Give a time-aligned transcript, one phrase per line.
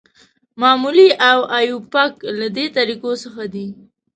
[0.61, 3.67] معمولي او ایوپاک له دې طریقو څخه دي.